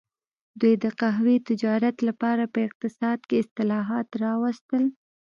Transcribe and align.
دوی 0.59 0.73
د 0.83 0.85
قهوې 0.99 1.35
تجارت 1.49 1.97
لپاره 2.07 2.43
په 2.53 2.59
اقتصاد 2.67 3.19
کې 3.27 3.35
اصلاحات 3.43 4.07
راوستل. 4.23 4.83